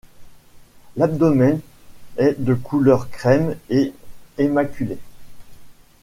[0.97, 1.59] L'abdomen
[2.17, 3.93] est de couleur crème et
[4.39, 4.97] immaculée.